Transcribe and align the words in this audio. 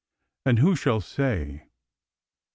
AND 0.47 0.57
WHO 0.57 0.75
SHALL 0.75 1.01
SAY? 1.01 1.67